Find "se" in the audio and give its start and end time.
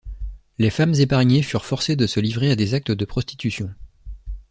2.07-2.19